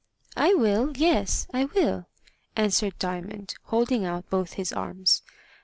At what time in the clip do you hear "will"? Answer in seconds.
0.55-0.93, 1.65-2.07